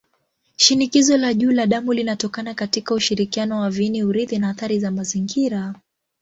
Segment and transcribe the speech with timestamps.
[0.57, 5.75] Shinikizo la juu la damu linatokana katika ushirikiano wa viini-urithi na athari za mazingira.